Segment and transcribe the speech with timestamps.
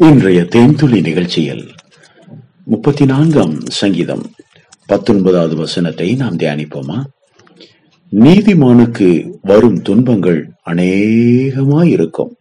[0.00, 1.70] இன்றைய தேன்துளி நிகழ்ச்சியில்
[2.64, 4.22] முப்பத்தி நான்காம் சங்கீதம்
[4.86, 7.02] பத்தொன்பதாவது வசனத்தை நாம் தியானிப்போமா?
[8.12, 12.32] நீதிமானுக்கு வரும் துன்பங்கள் அநேகமாயிருக்கும்.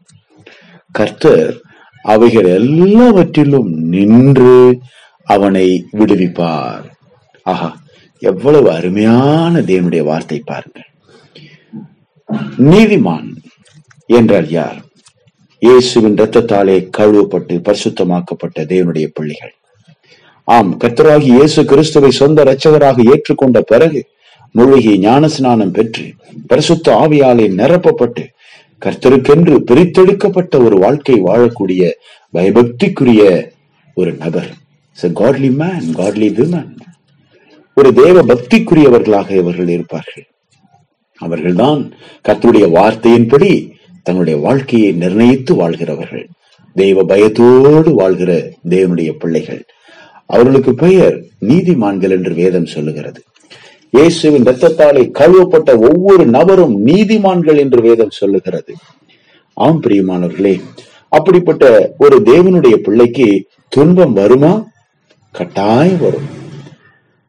[0.91, 1.61] கர்த்தர்
[2.01, 4.79] அவைகள் எல்லாவற்றிலும் நின்று
[5.23, 6.85] அவனை விடுவிப்பார்.
[7.43, 7.77] ஆஹா
[8.19, 10.79] எவ்வளவு அருமையான தேவனுடைய வார்த்தை பாருங்க
[12.57, 13.29] நீதிமான்
[14.07, 14.86] என்றால் யார்?
[15.65, 19.53] இயேசுவின் இரத்தத்தாலே கழுவப்பட்டு பரிசுத்தமாக்கப்பட்ட தேவனுடைய பிள்ளைகள்.
[20.43, 24.01] ஆம் கர்த்தராகி இயேசு கிறிஸ்துவை சொந்த இரட்சகராக ஏற்றுக்கொண்ட பிறகு
[24.51, 26.05] மூழ்கி ஞானஸ்நானம் பெற்று
[26.47, 28.23] பரிசுத்த ஆவியாலே நிரப்பப்பட்டு
[28.85, 31.89] கர்த்தருக்கென்று பிரித்தெடுக்கப்பட்ட ஒரு வாழ்க்கை வாழக்கூடிய
[32.33, 33.23] பயபக்திக்குரிய
[33.93, 34.49] ஒரு நபர்.
[35.13, 36.71] காட்லி மேன் காட்லி விமன்
[37.77, 40.27] ஒரு தேவ பக்திக்குரியவர்களாக இவர்கள் இருப்பார்கள்.
[41.21, 41.81] அவர்கள்தான்
[42.29, 43.51] கர்த்தருடைய வார்த்தையின்படி
[44.07, 46.25] தன்னுடைய வாழ்க்கையை நிர்ணயித்து வாழ்கிறவர்கள்.
[46.81, 48.31] தெய்வ பயத்தோடு வாழ்கிற
[48.69, 49.61] தேவனுடைய பிள்ளைகள்.
[50.25, 51.15] அவர்களுக்கு பெயர்
[51.49, 53.19] நீதிமான்கள் என்று வேதம் சொல்லுகிறது.
[53.89, 58.73] இயேசுவின் இரத்தத்தாலே கழுவப்பட்ட ஒவ்வொரு நபரும் நீதிமான்கள் என்று வேதம் சொல்லுகிறது.
[59.53, 60.55] ஆம் பிரியமானவர்களே
[61.09, 61.65] அப்படிப்பட்ட
[61.97, 63.27] ஒரு தேவனுடைய பிள்ளைக்கு
[63.75, 64.53] துன்பம் வருமா?
[65.31, 66.27] கட்டாயம் வரும்.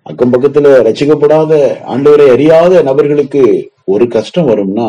[0.02, 1.52] அக்கம் பக்கத்துல ரசிக்கப்படாத
[1.92, 3.42] ஆண்டவரை அறியாத நபர்களுக்கு
[3.84, 4.88] ஒரு கஷ்டம் வரும்னா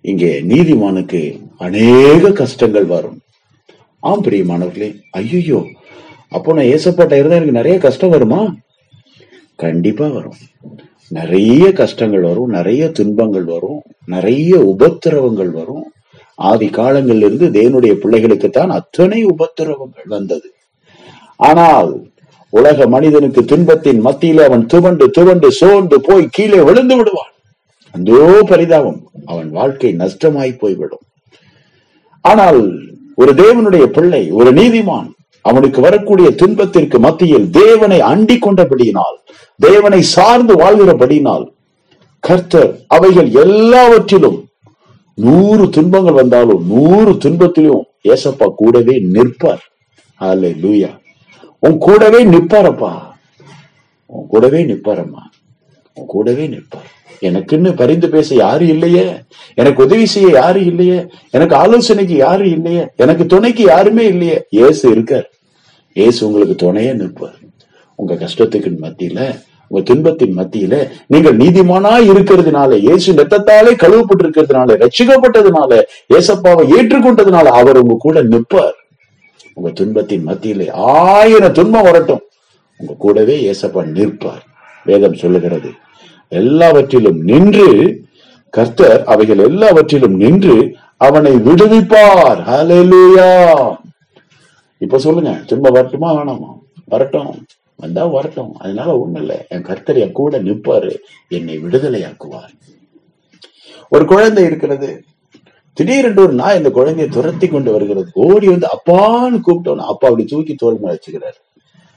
[0.00, 3.18] இங்கே நீதிமானுக்கு அநேக கஷ்டங்கள் வரும்.
[4.00, 5.66] ஆம் பிரியமானவர்களே ஐயோ
[6.28, 8.54] அப்போ நான் ஏசப்பாட்ட இருந்தா எனக்கு நிறைய கஷ்டம் வருமா?
[9.56, 10.38] கண்டிப்பா வரும்.
[11.08, 15.86] நிறைய கஷ்டங்கள் வரும் நிறைய துன்பங்கள் வரும் நிறைய உபத்திரவங்கள் வரும்.
[16.34, 20.48] ஆதி காலங்களில் இருந்து தேவனுடைய பிள்ளைகளுக்குத்தான் அத்தனை உபத்திரவங்கள் வந்தது.
[21.36, 21.90] ஆனால்
[22.50, 27.32] உலக மனிதனுக்கு துன்பத்தின் மத்தியில அவன் துவண்டு துவண்டு சோர்ந்து போய் கீழே விழுந்து விடுவான்.
[27.94, 29.07] அந்தோ பரிதாபம்.
[29.30, 31.04] அவன் வாழ்க்கை நஷ்டமாய் போய்விடும்.
[32.24, 32.60] ஆனால்
[33.20, 35.08] ஒரு தேவனுடைய பிள்ளை ஒரு நீதிமான்
[35.48, 39.16] அவனுக்கு வரக்கூடிய துன்பத்திற்கு மத்தியில் தேவனை அண்டி கொண்டபடியினால்
[39.66, 41.46] தேவனை சார்ந்து வாழ்கிறபடியினால்
[42.24, 44.38] கர்த்தர் அவைகள் எல்லாவற்றிலும்
[45.26, 49.62] நூறு துன்பங்கள் வந்தாலும் நூறு துன்பத்திலும் ஏசப்பா கூடவே நிற்பார்.
[50.28, 50.90] அல்ல லூயா
[51.66, 52.92] உன் கூடவே நிற்பாரப்பா.
[54.12, 55.22] உன் கூடவே நிற்பாரம்மா
[55.96, 56.90] உன் கூடவே நிற்பார்.
[57.20, 59.14] எனக்குன்னு பரிந்து பேச யாரு இல்லையே?
[59.54, 61.06] எனக்கு உதவி செய்ய யாரு இல்லையே?
[61.30, 62.86] எனக்கு ஆலோசனைக்கு யாரு இல்லையே?
[62.96, 64.42] எனக்கு துணைக்கு யாருமே இல்லையே?
[64.50, 65.30] ஏசு இருக்கார்.
[65.92, 67.38] ஏசு உங்களுக்கு துணையே நிற்பார்.
[67.94, 69.38] உங்க கஷ்டத்துக்கு மத்தியில
[69.70, 75.82] உங்க துன்பத்தின் மத்தியில நீங்கள் நீதிமானா இருக்கிறதுனால இயேசு நெத்தத்தாலே கழுவப்பட்டு இருக்கிறதுனால ரட்சிக்கப்பட்டதுனால
[76.14, 78.74] ஏசப்பாவை ஏற்றுக்கொண்டதுனால அவர் உங்க கூட நிற்பார்.
[79.54, 82.20] உங்க துன்பத்தின் மத்தியில ஆயிரம் துன்பம் வரட்டும்.
[82.76, 84.42] உங்க கூடவே ஏசப்பா நிற்பார்.
[84.84, 85.70] வேதம் சொல்லுகிறது
[86.28, 88.00] எல்லாவற்றிலும் நின்று
[88.50, 92.42] கர்த்தர் அவைகள் எல்லாவற்றிலும் நின்று அவனை விடுவிப்பார்.
[92.44, 93.76] ஹalleluya
[94.78, 96.58] இப்ப சொல்லுங்க திரும்ப வரட்டுமா வேணாமா?
[96.84, 97.46] வரட்டும்.
[97.76, 98.54] வந்தா வரட்டும்.
[98.54, 99.36] அதனால ஒண்ணு இல்லை.
[99.48, 100.96] என் கர்த்தர் என் கூட நிற்பாரு.
[101.28, 102.58] என்னை விடுதலையாக்குவார்.
[103.90, 105.04] ஒரு குழந்தை இருக்கிறது.
[105.72, 108.10] திடீரென்று ஒரு நாய் இந்த குழந்தையை துரத்தி கொண்டு வருகிறது.
[108.14, 110.98] ஓடி வந்து அப்பான்னு கூப்பிட்டோம் அப்பா அப்படி தூக்கி தோல் மேல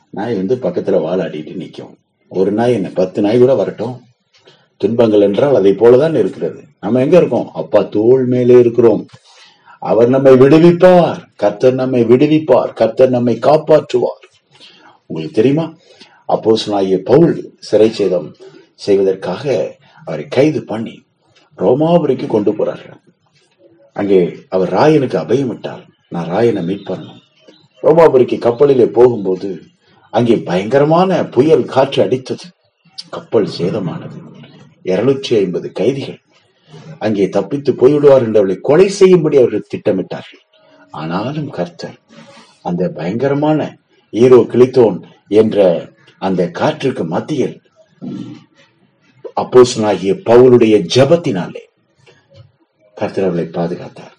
[0.10, 1.96] நாய் வந்து பக்கத்துல வாழாடிட்டு நிக்கும்.
[2.28, 4.02] ஒரு நாய் என்ன பத்து நாய் கூட வரட்டும்.
[4.82, 6.62] துன்பங்கள் என்றால் அதை போலதான் இருக்கிறது.
[6.80, 7.50] நம்ம எங்க இருக்கோம்?
[7.54, 9.06] அப்பா தோல் மேலே இருக்கிறோம்.
[9.80, 11.20] அவர் நம்மை விடுவிப்பார்.
[11.36, 12.74] கர்த்தர் நம்மை விடுவிப்பார்.
[12.74, 14.24] கர்த்தர் நம்மை காப்பாற்றுவார்.
[15.06, 15.74] உங்களுக்கு தெரியுமா?
[16.26, 16.58] அப்போ
[17.04, 18.36] பவுல் சிறை சேதம்
[18.76, 19.76] செய்வதற்காக
[20.06, 20.96] அவரை கைது பண்ணி
[21.58, 23.00] ரோமாபுரிக்கு கொண்டு போறார்கள்.
[23.94, 25.84] அங்கே அவர் ராயனுக்கு அபயமிட்டார்.
[26.10, 27.22] நான் ராயனை மீட் பண்ணணும்.
[27.84, 29.50] ரோமாபுரிக்கு கப்பலிலே போகும்போது
[30.10, 32.48] அங்கே பயங்கரமான புயல் காற்று அடித்தது.
[33.10, 34.18] கப்பல் சேதமானது.
[34.86, 36.20] இருநூற்றி ஐம்பது கைதிகள்.
[37.06, 40.44] அங்கே தப்பித்து போய்விடுவார் என்று அவளை கொலை செய்யும்படி அவர்கள் திட்டமிட்டார்கள்.
[41.02, 41.98] ஆனாலும் கர்த்தர்
[42.70, 43.60] அந்த பயங்கரமான
[44.14, 44.98] ஈரோ கிளித்தோன்
[45.42, 45.66] என்ற
[46.28, 47.58] அந்த காற்றுக்கு மத்தியில்
[49.42, 51.64] அப்போசனாகிய பவுலுடைய ஜபத்தினாலே
[52.98, 54.16] கர்த்தர் அவளை பாதுகாத்தார்.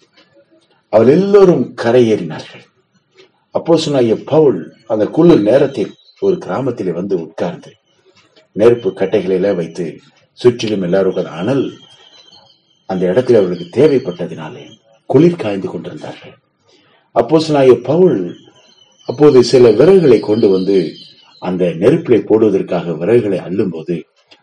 [0.93, 2.63] அவள் எல்லோரும் கரையேறினார்கள்.
[3.55, 4.59] அப்போசனாகிய பவுல்
[4.93, 5.93] அந்த குளிர் நேரத்தில்
[6.25, 7.71] ஒரு கிராமத்திலே வந்து உட்கார்ந்து
[8.55, 9.85] நெருப்பு கட்டைகளில வைத்து
[10.39, 11.65] சுற்றிலும் எல்லாரும் அனல்
[12.89, 14.63] அந்த இடத்தில் அவர்களுக்கு தேவைப்பட்டதினாலே
[15.09, 16.35] குளிர் காய்ந்து கொண்டிருந்தார்கள்.
[17.15, 18.19] அப்போசனாகிய பவுல்
[19.09, 20.77] அப்போது சில விறகுகளை கொண்டு வந்து
[21.41, 23.95] அந்த நெருப்பிலை போடுவதற்காக விறகுகளை அள்ளும்போது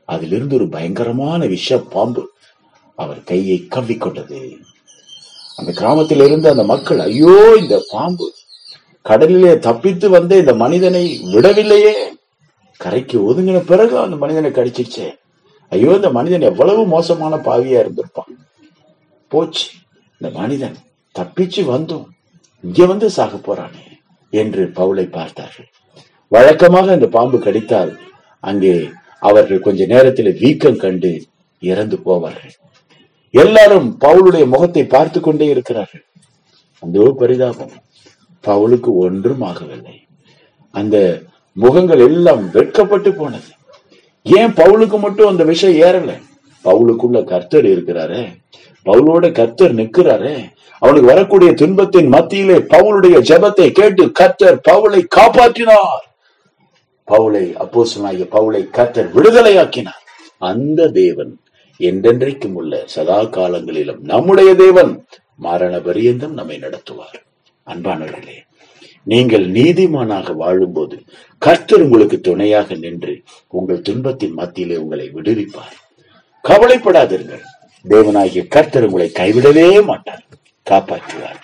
[0.05, 2.23] அதிலிருந்து ஒரு பயங்கரமான விஷ பாம்பு
[2.95, 4.41] அவர் கையை கவ்விக்கொண்டது.
[5.59, 8.27] அந்த கிராமத்தில் இருந்த அந்த மக்கள் ஐயோ இந்த பாம்பு
[9.03, 11.05] கடலிலே தப்பித்து வந்த இந்த மனிதனை
[11.35, 11.95] விடவில்லையே.
[12.77, 15.17] கரைக்கு ஒதுங்கின பிறகு அந்த மனிதனை கடிச்சிருச்சேன்
[15.72, 18.32] ஐயோ இந்த மனிதன் எவ்வளவு மோசமான பாவியா இருந்திருப்பான்.
[19.32, 19.67] போச்சு
[20.20, 20.76] இந்த மனிதன்
[21.14, 22.08] தப்பிச்சு வந்தோம்
[22.64, 23.84] இங்க வந்து சாக போறானே
[24.32, 25.69] என்று பவுலை பார்த்தார்கள்.
[26.32, 27.93] வழக்கமாக அந்த பாம்பு கடித்தால்
[28.50, 28.75] அங்கே
[29.28, 31.12] அவர்கள் கொஞ்ச நேரத்தில் வீக்கம் கண்டு
[31.62, 32.55] இறந்து போவார்கள்.
[33.34, 36.05] எல்லாரும் பவுலுடைய முகத்தை பார்த்து கொண்டே இருக்கிறார்கள்.
[36.82, 37.75] அந்த பரிதாபம்.
[38.44, 39.96] பவுலுக்கு ஒன்றும் ஆகவில்லை.
[40.75, 40.96] அந்த
[41.56, 43.50] முகங்கள் எல்லாம் வெட்கப்பட்டு போனது.
[44.22, 46.22] ஏன் பவுலுக்கு மட்டும் அந்த விஷயம் ஏறல?
[46.64, 48.28] பவுலுக்குள்ள கர்த்தர் இருக்கிறாரே.
[48.84, 50.44] பவுலோட கர்த்தர் நிக்கிறாரே
[50.78, 56.05] அவனுக்கு வரக்கூடிய துன்பத்தின் மத்தியிலே பவுலுடைய ஜபத்தை கேட்டு கர்த்தர் பவுலை காப்பாற்றினார்.
[57.06, 60.05] பவுலை அப்போஸ்தலனாகிய பவுலை கர்த்தர் விடுதலையாக்கினார்.
[60.38, 61.40] அந்த தேவன்
[61.78, 65.05] என்றென்றைக்கும் உள்ள சதா காலங்களிலும் நம்முடைய தேவன்
[65.37, 67.19] மரண பரியந்தம் நம்மை நடத்துவார்.
[67.67, 68.38] அன்பானவர்களே
[69.02, 71.02] நீங்கள் நீதிமானாக வாழும்போது
[71.38, 75.76] கர்த்தர் உங்களுக்கு துணையாக நின்று உங்கள் துன்பத்தின் மத்தியிலே உங்களை விடுவிப்பார்.
[76.49, 77.41] கவலைப்படாதீர்கள்
[77.88, 80.23] தேவனாகிய கர்த்தர் உங்களை கைவிடவே மாட்டார்.
[80.70, 81.41] காப்பாற்றுவார்.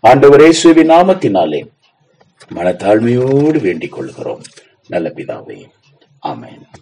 [0.00, 1.68] ஆண்டவர் இயேசுவின் நாமத்தினாலே
[2.54, 4.42] மனத்தாழ்மையோடு வேண்டிக் கொள்கிறோம்.
[4.86, 5.68] நல்ல பிதாவே.
[6.26, 6.78] ஆமேன்.